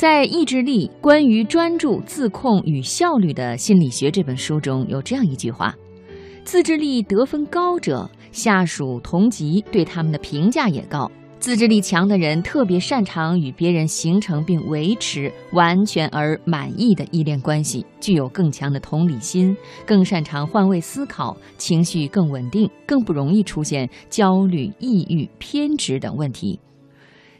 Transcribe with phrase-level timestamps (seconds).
[0.00, 5.76] 在《意志力：关于专注、自控与效率的心理学》这本书中有这样一句话
[6.42, 11.06] ：“自制力得分高者，下属同级对他们的评价也高。
[11.38, 19.54] 自制力强的人特别擅长与别人形成并维持完全而满意的依恋关系，具有更强的同理心，
[19.84, 26.58] 更擅长换位思考，情绪更稳定，更不容易出现焦虑、抑郁、偏执等问题。”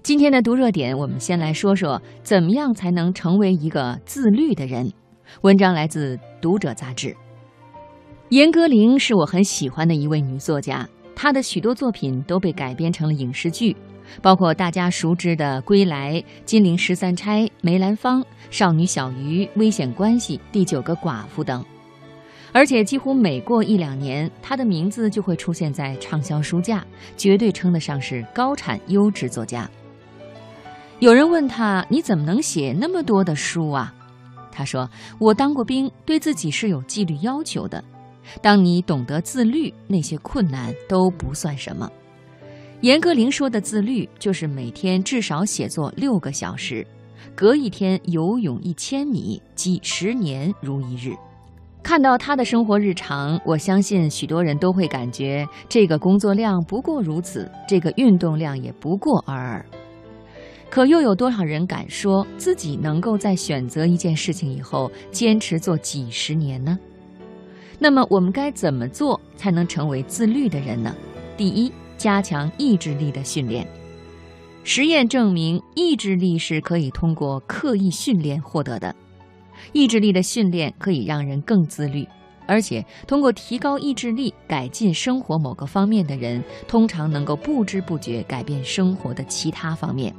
[0.02, 4.91] 今天的读热点，我们先来说说怎么样才能成为一个自律的人。
[5.42, 7.14] 文章来自《读者》杂志。
[8.30, 13.77] 严歌苓是我很喜欢的一位女作家，她的许多作品都被改编成了影视剧，
[14.22, 16.14] 包括大家熟知的《归来》
[16.46, 21.62] 《金陵十三钗》《梅兰芳》《少女小鱼》《危险关系》《第九个寡妇》等。
[22.52, 26.82] 而且几乎每过一两年，她的名字就会出现在畅销书架，
[27.19, 29.70] 绝对称得上是高产优质作家。
[31.00, 33.92] 有人问他：“你怎么能写那么多的书啊？”
[34.52, 34.88] 他说
[35.19, 37.83] ：“我当过兵，对自己是有纪律要求的。
[38.42, 41.91] 当你懂得自律，那些困难都不算什么。”
[42.83, 46.86] 严歌苓说的自律，就是每天至少写作六个小时，
[47.34, 51.14] 隔一天游泳一千米，几十年如一日。
[51.82, 59.64] 看到他的生活日常，我相信许多人都会感觉这个工作量不过如此，这个运动量也不过尔尔。
[60.70, 66.78] 可又有多少人敢说自己能够在选择一件事情以后坚持做几十年呢？
[67.78, 70.94] 那么我们该怎么做才能成为自律的人呢？
[71.36, 73.66] 第一，加强意志力的训练。
[74.62, 78.94] 实验证明，意志力是可以通过刻意训练获得的。
[79.72, 82.06] 意志力的训练可以让人更自律，
[82.46, 90.14] 而且通过提高意志力改进生活某个方面的人，通常能够不知不觉改变生活的其他方面。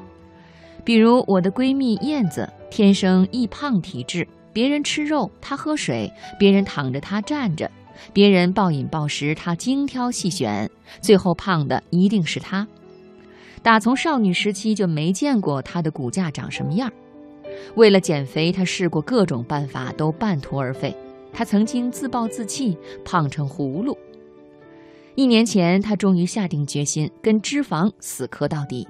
[0.83, 7.69] 比如我的闺蜜燕子，天生易胖体质，别人吃肉她喝水，别人躺着她站着，
[8.11, 12.67] 别人暴饮暴食她精挑细选，最后胖的一定是她。
[13.61, 16.91] 打从少女时期就没见过她的骨架长什么样，
[17.75, 20.95] 为了减肥，她试过各种办法都半途而废。
[21.31, 22.75] 她曾经自暴自弃，
[23.05, 23.95] 胖成葫芦。
[25.13, 28.87] 一年前，她终于下定决心跟脂肪死磕到底。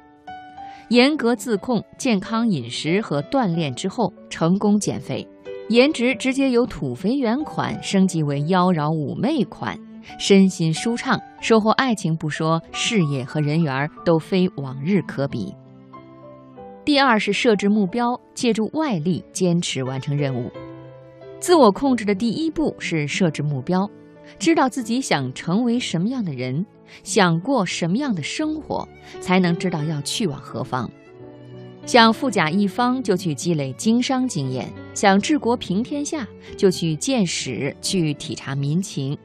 [0.92, 5.26] 严格自控、健康饮食和锻炼之后，成功减肥，
[5.70, 9.80] 颜值直接由土肥圆款升级为妖娆妩媚款，
[10.20, 15.56] 身心舒畅，收获爱情不说，事业和人缘都非往日可比。
[16.84, 20.52] 第二是设置目标，借助外力坚持完成任务。
[21.40, 23.90] 自我控制的第一步是设置目标，
[24.40, 26.66] 知道自己想成为什么样的人。
[27.04, 28.88] 想过什么样的生活，
[29.22, 30.90] 才能知道要去往何方？
[31.86, 36.28] 想富甲一方，就去积累经商经验；想治国平天下，
[36.58, 39.18] 就去见识，去体察民情；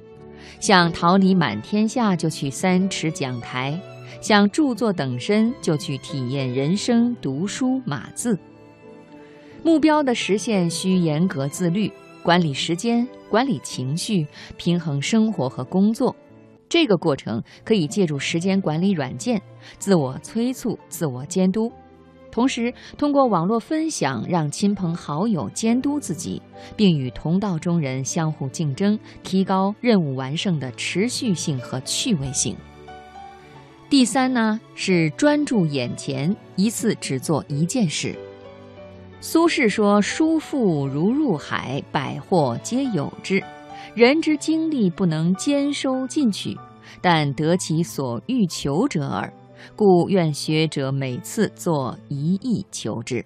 [0.61, 3.79] 想桃李满天下，就去三尺讲台；
[4.23, 8.39] 想著作等身，就去体验人生，读书码字。
[9.65, 11.91] 目标的实现需严格自律，
[12.23, 14.27] 管理时间，管理情绪，
[14.57, 16.15] 平衡生活和工作。
[16.69, 19.41] 这个过程可以借助时间管理软件，
[19.79, 21.73] 自我催促、自我监督，
[22.33, 26.43] 同时通过网络分享，让亲朋好友监督自己，
[26.75, 32.57] 并与同道中人相互竞争，提高任务完胜的持续性和趣味性。
[33.89, 38.17] 第三呢，是专注眼前，一次只做一件事。
[39.21, 43.43] 苏轼说：“书富如入海，百货皆有之。”
[43.95, 46.57] 人之精力不能兼收进取，
[47.01, 49.33] 但得其所欲求者耳。
[49.75, 53.25] 故愿学者每次做一意求之。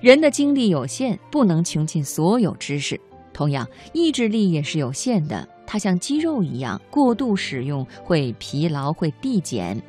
[0.00, 2.98] 人的精力有限，不能穷尽所有知识。
[3.34, 9.80] 同样，意志力也是有限的，它像肌肉一样，过度使用会疲劳，会递减。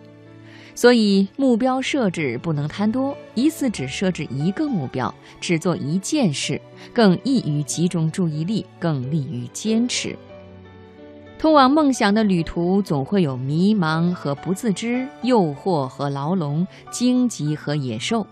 [0.74, 6.60] 所以，目标设置不能贪多，一次只设置一个目标，只做一件事，
[6.94, 10.16] 更易于集中注意力，更利于坚持。
[11.38, 18.26] 通往梦想的旅途总会有迷茫和不自知，诱惑和牢笼，荆棘和野兽。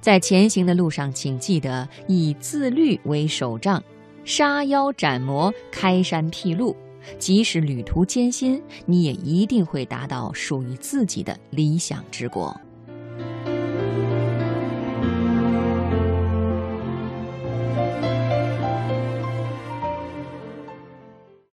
[0.00, 3.82] 在前行的路上，请记得以自律为手杖，
[4.24, 6.74] 杀妖斩魔，开山辟路。
[7.18, 12.58] 即使旅途艰辛，你也一定会达到属于自己的理想之国。